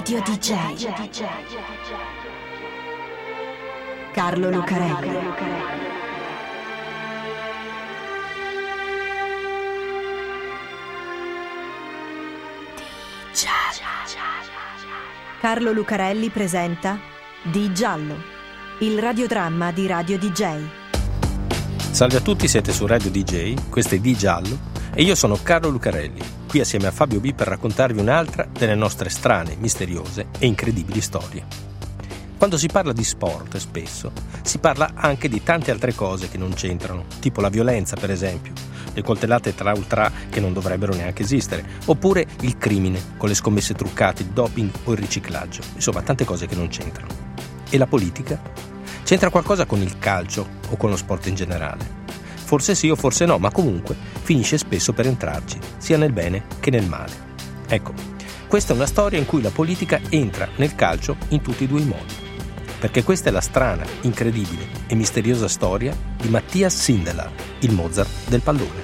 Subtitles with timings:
[0.00, 0.86] Radio DJ.
[4.14, 5.18] Carlo Lucarelli.
[15.38, 16.98] Carlo Lucarelli presenta
[17.42, 18.16] Di Giallo,
[18.78, 20.62] il radiodramma di Radio DJ.
[21.90, 24.58] Salve a tutti, siete su Radio DJ, questo è Di Giallo
[24.94, 29.08] e io sono Carlo Lucarelli, qui assieme a Fabio B per raccontarvi un'altra delle nostre
[29.08, 31.46] strane, misteriose e incredibili storie.
[32.36, 34.10] Quando si parla di sport, spesso,
[34.42, 38.52] si parla anche di tante altre cose che non c'entrano, tipo la violenza, per esempio,
[38.92, 43.74] le coltellate tra ultra che non dovrebbero neanche esistere, oppure il crimine, con le scommesse
[43.74, 47.14] truccate, il doping o il riciclaggio, insomma, tante cose che non c'entrano.
[47.70, 48.42] E la politica?
[49.04, 51.99] C'entra qualcosa con il calcio o con lo sport in generale?
[52.50, 56.72] Forse sì o forse no, ma comunque finisce spesso per entrarci, sia nel bene che
[56.72, 57.12] nel male.
[57.68, 57.92] Ecco,
[58.48, 61.80] questa è una storia in cui la politica entra nel calcio in tutti e due
[61.80, 62.12] i modi.
[62.80, 68.40] Perché questa è la strana, incredibile e misteriosa storia di Mattias Sindelar, il Mozart del
[68.40, 68.82] pallone.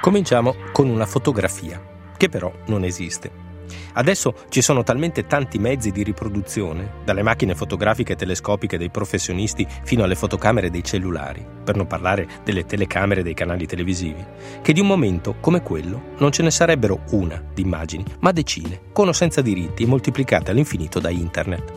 [0.00, 1.82] Cominciamo con una fotografia,
[2.16, 3.45] che però non esiste.
[3.94, 9.66] Adesso ci sono talmente tanti mezzi di riproduzione, dalle macchine fotografiche e telescopiche dei professionisti
[9.84, 14.24] fino alle fotocamere dei cellulari, per non parlare delle telecamere dei canali televisivi,
[14.62, 18.80] che di un momento come quello non ce ne sarebbero una di immagini, ma decine,
[18.92, 21.72] con o senza diritti moltiplicate all'infinito da internet.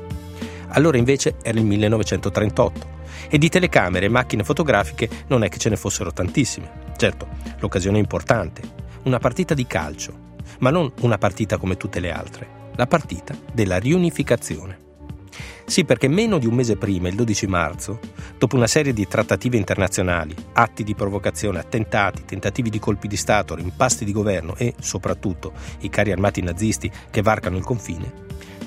[0.69, 2.97] Allora invece era il 1938
[3.29, 6.87] e di telecamere e macchine fotografiche non è che ce ne fossero tantissime.
[6.95, 7.27] Certo,
[7.59, 8.61] l'occasione è importante,
[9.03, 10.27] una partita di calcio,
[10.59, 14.87] ma non una partita come tutte le altre, la partita della riunificazione.
[15.65, 17.99] Sì, perché meno di un mese prima, il 12 marzo,
[18.39, 23.53] dopo una serie di trattative internazionali, atti di provocazione, attentati, tentativi di colpi di Stato,
[23.53, 28.11] rimpasti di governo e, soprattutto, i carri armati nazisti che varcano il confine,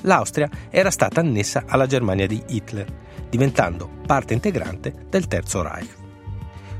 [0.03, 2.87] l'Austria era stata annessa alla Germania di Hitler,
[3.29, 5.95] diventando parte integrante del Terzo Reich.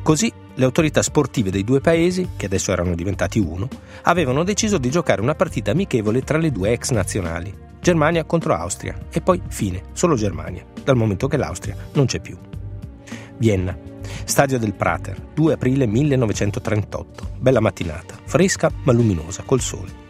[0.02, 3.68] Così le autorità sportive dei due paesi, che adesso erano diventati uno,
[4.04, 8.98] avevano deciso di giocare una partita amichevole tra le due ex nazionali, Germania contro Austria,
[9.12, 12.38] e poi fine, solo Germania, dal momento che l'Austria non c'è più.
[13.38, 13.78] Vienna,
[14.26, 20.02] stadio del Prater, 2 aprile 1938, bella mattinata, fresca ma luminosa, col sole.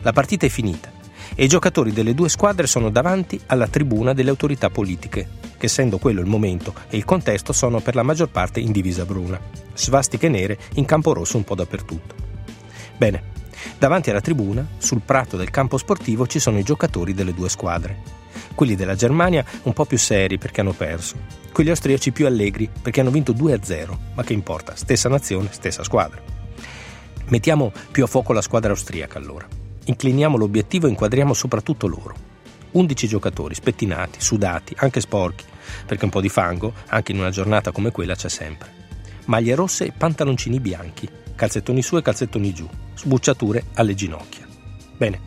[0.00, 0.90] La partita è finita
[1.34, 5.28] e i giocatori delle due squadre sono davanti alla tribuna delle autorità politiche,
[5.62, 9.04] che essendo quello il momento e il contesto sono per la maggior parte in divisa
[9.04, 9.40] bruna,
[9.74, 12.16] svastiche nere in campo rosso un po' dappertutto.
[12.96, 13.22] Bene,
[13.78, 18.20] davanti alla tribuna, sul prato del campo sportivo ci sono i giocatori delle due squadre.
[18.56, 21.14] Quelli della Germania un po' più seri perché hanno perso,
[21.52, 26.20] quelli austriaci più allegri perché hanno vinto 2-0, ma che importa, stessa nazione, stessa squadra.
[27.28, 29.46] Mettiamo più a fuoco la squadra austriaca allora.
[29.84, 32.31] Incliniamo l'obiettivo e inquadriamo soprattutto loro.
[32.72, 35.44] 11 giocatori, spettinati, sudati, anche sporchi,
[35.86, 38.80] perché un po' di fango, anche in una giornata come quella, c'è sempre.
[39.26, 44.46] Maglie rosse e pantaloncini bianchi, calzettoni su e calzettoni giù, sbucciature alle ginocchia.
[44.96, 45.20] Bene,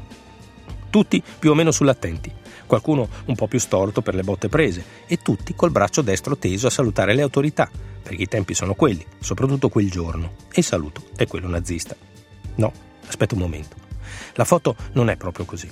[0.90, 2.32] tutti più o meno sull'attenti,
[2.66, 6.68] qualcuno un po' più storto per le botte prese e tutti col braccio destro teso
[6.68, 7.70] a salutare le autorità,
[8.02, 11.96] perché i tempi sono quelli, soprattutto quel giorno, e il saluto è quello nazista.
[12.56, 12.72] No,
[13.08, 13.76] aspetta un momento.
[14.36, 15.70] La foto non è proprio così.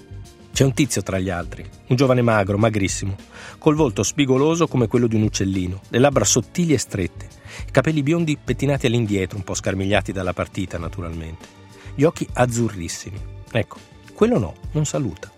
[0.54, 3.16] C'è un tizio tra gli altri, un giovane magro, magrissimo,
[3.58, 7.28] col volto spigoloso come quello di un uccellino, le labbra sottili e strette,
[7.68, 11.48] i capelli biondi pettinati all'indietro, un po' scarmigliati dalla partita naturalmente,
[11.96, 13.20] gli occhi azzurrissimi.
[13.52, 13.78] Ecco,
[14.14, 15.32] quello no, non saluta.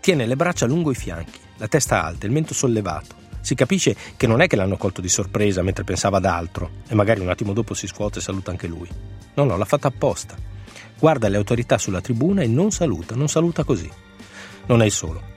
[0.00, 3.14] Tiene le braccia lungo i fianchi, la testa alta, il mento sollevato.
[3.40, 6.94] Si capisce che non è che l'hanno colto di sorpresa mentre pensava ad altro e
[6.94, 8.88] magari un attimo dopo si scuote e saluta anche lui.
[9.32, 10.52] No, no, l'ha fatta apposta
[11.02, 13.90] guarda le autorità sulla tribuna e non saluta, non saluta così.
[14.66, 15.30] Non è il solo.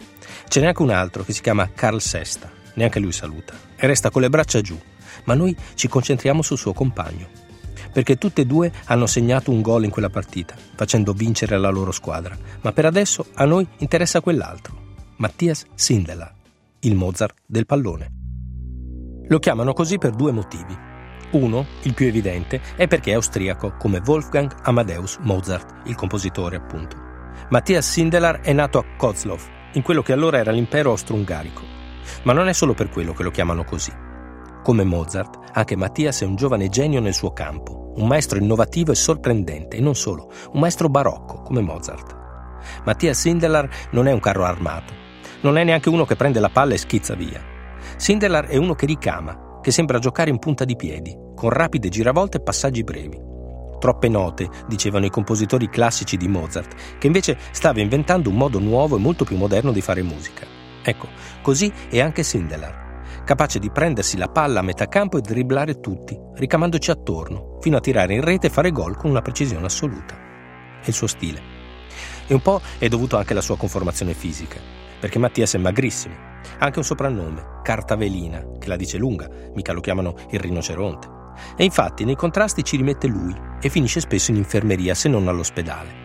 [0.48, 4.10] Ce n'è anche un altro che si chiama Carl Sesta, neanche lui saluta, e resta
[4.10, 4.80] con le braccia giù,
[5.26, 7.28] ma noi ci concentriamo sul suo compagno,
[7.92, 11.92] perché tutte e due hanno segnato un gol in quella partita, facendo vincere la loro
[11.92, 14.78] squadra, ma per adesso a noi interessa quell'altro,
[15.18, 16.32] Mattias Sindela,
[16.82, 18.12] il Mozart del pallone.
[19.28, 20.78] Lo chiamano così per due motivi.
[21.32, 27.05] Uno, il più evidente, è perché è austriaco, come Wolfgang Amadeus Mozart, il compositore appunto.
[27.48, 29.40] Matthias Sindelar è nato a Kozlov,
[29.74, 31.62] in quello che allora era l'impero austro-ungarico.
[32.24, 33.94] Ma non è solo per quello che lo chiamano così.
[34.64, 38.96] Come Mozart, anche Mattias è un giovane genio nel suo campo, un maestro innovativo e
[38.96, 42.16] sorprendente, e non solo, un maestro barocco, come Mozart.
[42.84, 44.92] Mattias Sindelar non è un carro armato,
[45.42, 47.44] non è neanche uno che prende la palla e schizza via.
[47.96, 52.38] Sindelar è uno che ricama, che sembra giocare in punta di piedi, con rapide giravolte
[52.38, 53.25] e passaggi brevi.
[53.86, 58.96] Troppe note, dicevano i compositori classici di Mozart, che invece stava inventando un modo nuovo
[58.96, 60.44] e molto più moderno di fare musica.
[60.82, 61.08] Ecco,
[61.44, 66.20] così è anche Sindelar, capace di prendersi la palla a metà campo e dribblare tutti,
[66.34, 70.16] ricamandoci attorno, fino a tirare in rete e fare gol con una precisione assoluta.
[70.82, 71.40] È il suo stile.
[72.26, 74.60] E un po' è dovuto anche alla sua conformazione fisica,
[75.00, 76.16] perché Mattias è magrissimo,
[76.58, 81.15] ha anche un soprannome, Carta Velina, che la dice lunga, mica lo chiamano il rinoceronte.
[81.56, 86.04] E infatti nei contrasti ci rimette lui e finisce spesso in infermeria se non all'ospedale.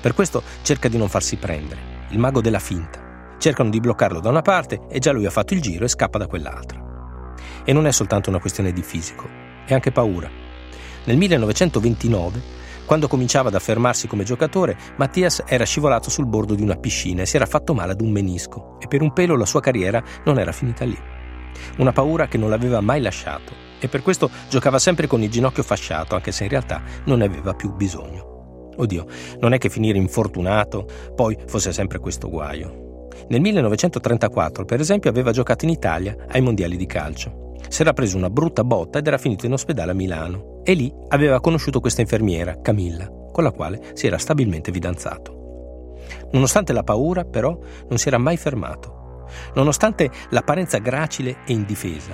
[0.00, 3.08] Per questo cerca di non farsi prendere, il mago della finta,
[3.40, 6.18] Cercano di bloccarlo da una parte e già lui ha fatto il giro e scappa
[6.18, 7.34] da quell'altra.
[7.64, 9.26] E non è soltanto una questione di fisico,
[9.64, 10.28] è anche paura.
[11.04, 12.42] Nel 1929,
[12.84, 17.26] quando cominciava ad affermarsi come giocatore, Mattias era scivolato sul bordo di una piscina e
[17.26, 20.38] si era fatto male ad un menisco e per un pelo la sua carriera non
[20.38, 20.98] era finita lì.
[21.78, 25.62] Una paura che non l'aveva mai lasciato e per questo giocava sempre con il ginocchio
[25.62, 28.70] fasciato, anche se in realtà non ne aveva più bisogno.
[28.76, 29.06] Oddio,
[29.40, 33.08] non è che finire infortunato poi fosse sempre questo guaio.
[33.28, 37.52] Nel 1934, per esempio, aveva giocato in Italia ai mondiali di calcio.
[37.68, 40.60] Si era preso una brutta botta ed era finito in ospedale a Milano.
[40.64, 45.96] E lì aveva conosciuto questa infermiera, Camilla, con la quale si era stabilmente fidanzato.
[46.32, 47.56] Nonostante la paura, però,
[47.88, 49.26] non si era mai fermato.
[49.54, 52.12] Nonostante l'apparenza gracile e indifesa,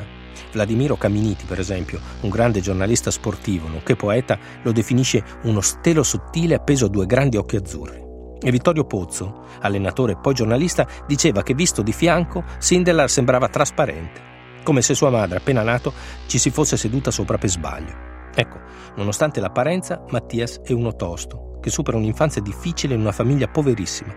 [0.53, 6.55] Vladimiro Caminiti, per esempio, un grande giornalista sportivo, nonché poeta, lo definisce uno stelo sottile
[6.55, 8.05] appeso a due grandi occhi azzurri.
[8.41, 14.35] E Vittorio Pozzo, allenatore e poi giornalista, diceva che visto di fianco Sindelar sembrava trasparente,
[14.63, 15.93] come se sua madre, appena nato,
[16.27, 17.95] ci si fosse seduta sopra per sbaglio.
[18.35, 18.59] Ecco,
[18.97, 24.15] nonostante l'apparenza, Mattias è uno tosto, che supera un'infanzia difficile in una famiglia poverissima,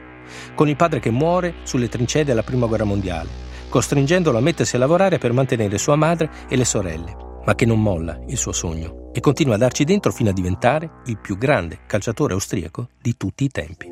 [0.56, 3.30] con il padre che muore sulle trincee della Prima Guerra Mondiale,
[3.70, 7.82] costringendolo a mettersi a lavorare per mantenere sua madre e le sorelle, ma che non
[7.82, 11.80] molla il suo sogno e continua a darci dentro fino a diventare il più grande
[11.86, 13.88] calciatore austriaco di tutti i tempi.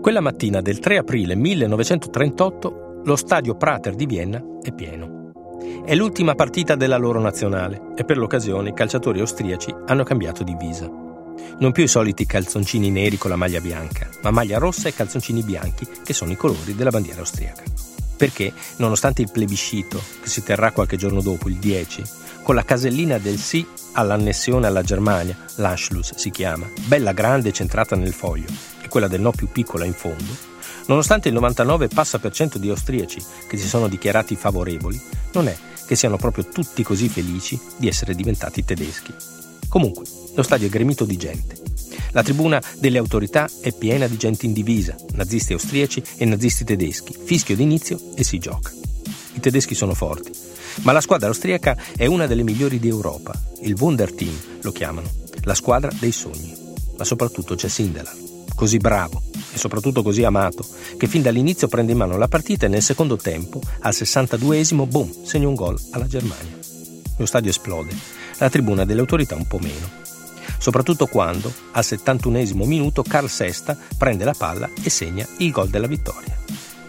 [0.00, 5.18] Quella mattina del 3 aprile 1938 lo stadio Prater di Vienna è pieno.
[5.84, 10.90] È l'ultima partita della loro nazionale e per l'occasione i calciatori austriaci hanno cambiato divisa.
[11.58, 15.42] Non più i soliti calzoncini neri con la maglia bianca, ma maglia rossa e calzoncini
[15.42, 17.89] bianchi, che sono i colori della bandiera austriaca.
[18.20, 22.02] Perché, nonostante il plebiscito, che si terrà qualche giorno dopo, il 10,
[22.42, 27.96] con la casellina del sì all'annessione alla Germania, l'Anschluss si chiama, bella grande e centrata
[27.96, 28.48] nel foglio,
[28.90, 30.36] quella del no più piccola in fondo,
[30.88, 35.00] nonostante il 99 passa per cento di austriaci che si sono dichiarati favorevoli,
[35.32, 35.56] non è
[35.86, 39.14] che siano proprio tutti così felici di essere diventati tedeschi.
[39.66, 41.56] Comunque, lo stadio è gremito di gente.
[42.12, 47.16] La tribuna delle autorità è piena di gente in divisa, nazisti austriaci e nazisti tedeschi,
[47.24, 48.72] fischio d'inizio e si gioca.
[49.34, 50.30] I tedeschi sono forti,
[50.82, 55.10] ma la squadra austriaca è una delle migliori d'Europa, il Wunder Team lo chiamano,
[55.42, 56.56] la squadra dei sogni.
[56.96, 58.28] Ma soprattutto c'è Sindelar
[58.60, 59.22] così bravo
[59.54, 60.66] e soprattutto così amato,
[60.98, 65.24] che fin dall'inizio prende in mano la partita e nel secondo tempo, al 62esimo, boom,
[65.24, 66.58] segna un gol alla Germania.
[67.16, 67.96] Lo stadio esplode,
[68.36, 69.88] la tribuna delle autorità un po' meno.
[70.60, 75.86] Soprattutto quando, al 71esimo minuto, Carl Sesta prende la palla e segna il gol della
[75.86, 76.36] vittoria.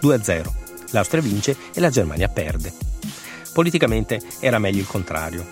[0.01, 0.45] 2-0.
[0.89, 2.73] L'Austria vince e la Germania perde.
[3.53, 5.45] Politicamente era meglio il contrario.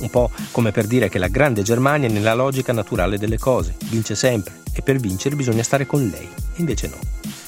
[0.00, 3.74] Un po' come per dire che la grande Germania è nella logica naturale delle cose,
[3.84, 6.28] vince sempre, e per vincere bisogna stare con lei.
[6.56, 6.98] Invece no.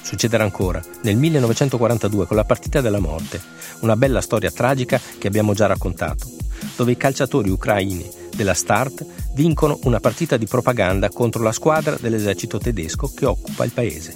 [0.00, 3.38] Succederà ancora, nel 1942 con la partita della morte,
[3.80, 6.26] una bella storia tragica che abbiamo già raccontato,
[6.75, 12.59] dove i calciatori ucraini della Start vincono una partita di propaganda contro la squadra dell'esercito
[12.59, 14.14] tedesco che occupa il paese.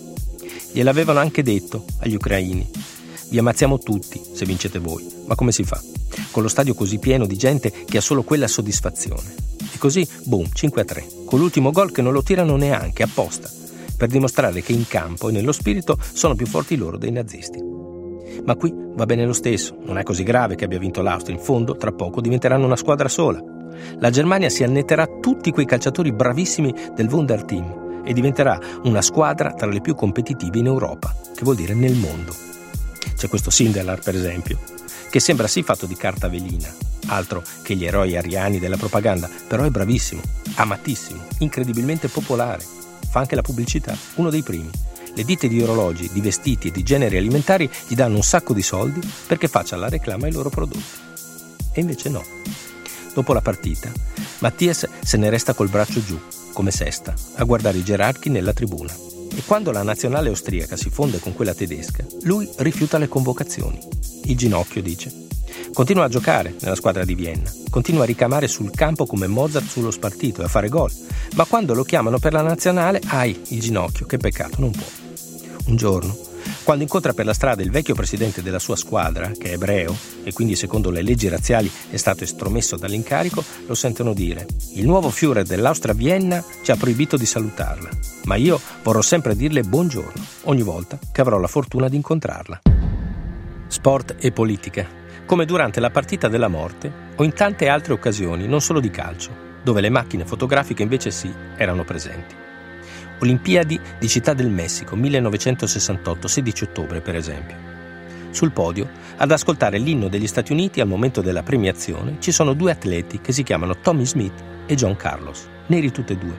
[0.73, 2.71] Gliel'avevano anche detto agli ucraini.
[3.31, 5.81] Vi ammazziamo tutti se vincete voi, ma come si fa?
[6.31, 9.35] Con lo stadio così pieno di gente che ha solo quella soddisfazione.
[9.73, 13.49] E così, boom, 5 a 3, con l'ultimo gol che non lo tirano neanche apposta,
[13.97, 17.63] per dimostrare che in campo e nello spirito sono più forti loro dei nazisti.
[18.45, 21.43] Ma qui va bene lo stesso, non è così grave che abbia vinto l'Austria, in
[21.43, 23.43] fondo tra poco diventeranno una squadra sola.
[23.99, 29.53] La Germania si annetterà tutti quei calciatori bravissimi del Wunder Team e diventerà una squadra
[29.53, 32.35] tra le più competitive in Europa, che vuol dire nel mondo.
[33.17, 34.59] C'è questo Sindelar, per esempio,
[35.11, 36.69] che sembra sì fatto di carta velina,
[37.07, 40.23] altro che gli eroi ariani della propaganda, però è bravissimo,
[40.55, 42.65] amatissimo, incredibilmente popolare.
[43.11, 44.71] Fa anche la pubblicità, uno dei primi.
[45.15, 48.63] Le ditte di orologi, di vestiti e di generi alimentari gli danno un sacco di
[48.63, 51.09] soldi perché faccia la reclama ai loro prodotti.
[51.73, 52.23] E invece no.
[53.15, 53.91] Dopo la partita,
[54.39, 56.19] Mattias se ne resta col braccio giù,
[56.53, 58.95] come sesta, a guardare i gerarchi nella tribuna.
[59.35, 63.79] E quando la nazionale austriaca si fonde con quella tedesca, lui rifiuta le convocazioni.
[64.25, 65.29] Il ginocchio, dice.
[65.73, 69.91] Continua a giocare nella squadra di Vienna, continua a ricamare sul campo come Mozart sullo
[69.91, 70.91] spartito e a fare gol,
[71.35, 74.87] ma quando lo chiamano per la nazionale, ai, il ginocchio, che peccato, non può.
[75.67, 76.17] Un giorno,
[76.71, 80.33] quando incontra per la strada il vecchio presidente della sua squadra, che è ebreo e
[80.33, 85.43] quindi secondo le leggi razziali è stato estromesso dall'incarico, lo sentono dire: Il nuovo Führer
[85.43, 87.89] dell'Austria Vienna ci ha proibito di salutarla,
[88.27, 92.61] ma io vorrò sempre dirle buongiorno ogni volta che avrò la fortuna di incontrarla.
[93.67, 94.87] Sport e politica,
[95.27, 99.33] come durante la partita della morte o in tante altre occasioni, non solo di calcio,
[99.65, 102.40] dove le macchine fotografiche invece sì erano presenti.
[103.23, 107.55] Olimpiadi di Città del Messico 1968, 16 ottobre per esempio.
[108.31, 112.71] Sul podio, ad ascoltare l'inno degli Stati Uniti al momento della premiazione, ci sono due
[112.71, 116.35] atleti che si chiamano Tommy Smith e John Carlos, neri tutti e due,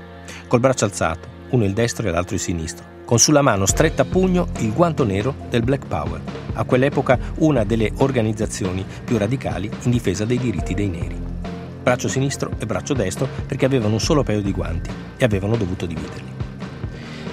[0.47, 4.05] col braccio alzato, uno il destro e l'altro il sinistro, con sulla mano stretta a
[4.05, 6.19] pugno il guanto nero del Black Power,
[6.53, 11.21] a quell'epoca una delle organizzazioni più radicali in difesa dei diritti dei neri.
[11.83, 15.85] Braccio sinistro e braccio destro perché avevano un solo paio di guanti e avevano dovuto
[15.85, 16.41] dividerli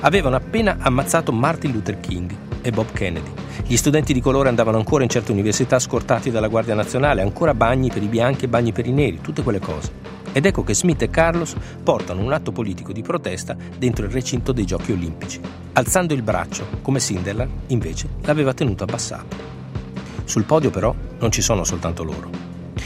[0.01, 3.31] avevano appena ammazzato Martin Luther King e Bob Kennedy.
[3.67, 7.91] Gli studenti di colore andavano ancora in certe università scortati dalla Guardia Nazionale, ancora bagni
[7.91, 10.17] per i bianchi e bagni per i neri, tutte quelle cose.
[10.33, 14.53] Ed ecco che Smith e Carlos portano un atto politico di protesta dentro il recinto
[14.53, 15.41] dei Giochi Olimpici,
[15.73, 19.37] alzando il braccio, come Sinderland invece l'aveva tenuto abbassato.
[20.25, 22.31] Sul podio però non ci sono soltanto loro.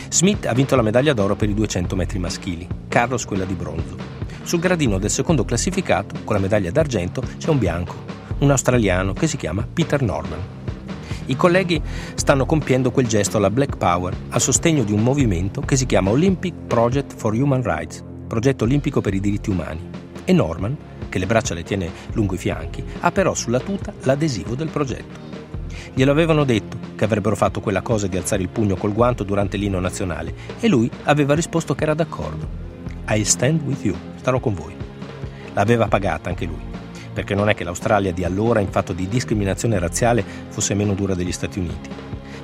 [0.08, 4.11] Smith ha vinto la medaglia d'oro per i 200 metri maschili, Carlos quella di bronzo.
[4.42, 7.94] Sul gradino del secondo classificato, con la medaglia d'argento, c'è un bianco,
[8.38, 10.40] un australiano che si chiama Peter Norman.
[11.26, 11.80] I colleghi
[12.14, 16.10] stanno compiendo quel gesto alla Black Power a sostegno di un movimento che si chiama
[16.10, 19.88] Olympic Project for Human Rights, progetto olimpico per i diritti umani.
[20.24, 20.76] E Norman,
[21.08, 25.30] che le braccia le tiene lungo i fianchi, ha però sulla tuta l'adesivo del progetto.
[25.94, 29.56] Glielo avevano detto che avrebbero fatto quella cosa di alzare il pugno col guanto durante
[29.56, 32.71] l'inno nazionale e lui aveva risposto che era d'accordo.
[33.08, 34.74] I stand with you starò con voi.
[35.54, 36.62] L'aveva pagata anche lui,
[37.12, 41.14] perché non è che l'Australia di allora in fatto di discriminazione razziale fosse meno dura
[41.14, 41.90] degli Stati Uniti.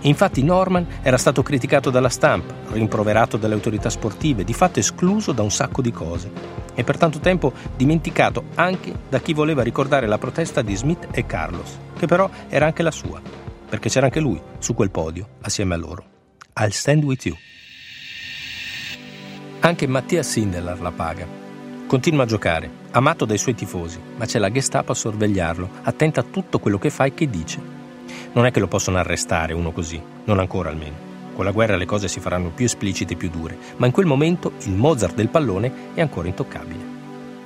[0.03, 5.43] infatti Norman era stato criticato dalla stampa, rimproverato dalle autorità sportive, di fatto escluso da
[5.43, 6.31] un sacco di cose
[6.75, 11.27] e per tanto tempo dimenticato anche da chi voleva ricordare la protesta di Smith e
[11.27, 13.21] Carlos, che però era anche la sua,
[13.69, 16.05] perché c'era anche lui su quel podio assieme a loro.
[16.61, 17.37] I'll stand with you.
[19.61, 21.27] Anche Mattia Sindelar la paga
[21.88, 26.25] Continua a giocare, amato dai suoi tifosi, ma c'è la Gestapo a sorvegliarlo, attenta a
[26.31, 27.59] tutto quello che fa e che dice.
[28.33, 30.95] Non è che lo possono arrestare uno così, non ancora almeno.
[31.35, 34.07] Con la guerra le cose si faranno più esplicite e più dure, ma in quel
[34.07, 36.85] momento il Mozart del pallone è ancora intoccabile.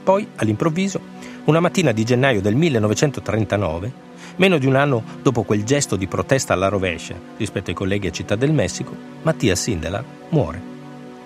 [0.03, 1.01] Poi, all'improvviso,
[1.45, 3.93] una mattina di gennaio del 1939,
[4.37, 8.13] meno di un anno dopo quel gesto di protesta alla rovescia rispetto ai colleghi a
[8.13, 10.61] Città del Messico, Mattia Sindelar muore.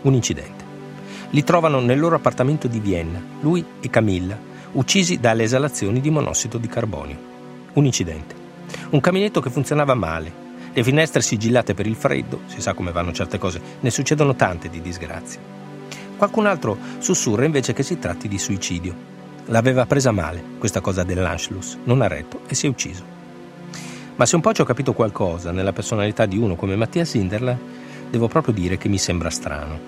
[0.02, 0.56] Un incidente
[1.30, 4.38] li trovano nel loro appartamento di Vienna, lui e Camilla,
[4.73, 7.18] uccisi dalle esalazioni di monossido di carbonio.
[7.75, 8.35] Un incidente.
[8.90, 13.12] Un caminetto che funzionava male, le finestre sigillate per il freddo, si sa come vanno
[13.12, 15.40] certe cose, ne succedono tante di disgrazie.
[16.18, 18.95] Qualcun altro sussurra invece che si tratti di suicidio.
[19.47, 23.04] L'aveva presa male, questa cosa dell'Anschluss, non ha retto e si è ucciso.
[24.16, 27.56] Ma se un po' ci ho capito qualcosa nella personalità di uno come Mattia Sinderla,
[28.11, 29.78] devo proprio dire che mi sembra strano.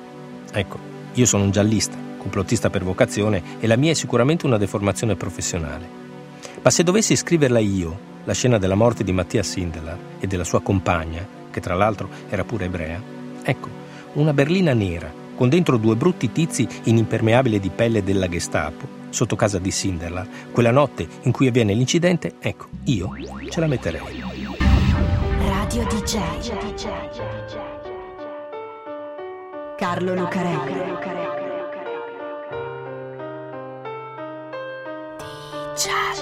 [0.52, 0.78] Ecco,
[1.18, 6.06] io sono un giallista, complottista per vocazione e la mia è sicuramente una deformazione professionale.
[6.62, 10.60] Ma se dovessi scriverla io, la scena della morte di Mattia Sindelar e della sua
[10.60, 13.02] compagna, che tra l'altro era pure ebrea,
[13.42, 13.68] ecco,
[14.14, 19.36] una berlina nera, con dentro due brutti tizi in impermeabile di pelle della Gestapo, sotto
[19.36, 23.10] casa di Sindelar, quella notte in cui avviene l'incidente, ecco, io
[23.48, 24.22] ce la metterei.
[25.38, 27.77] Radio DJ.
[29.78, 30.74] Carlo Lucarelli.
[35.76, 36.12] Cha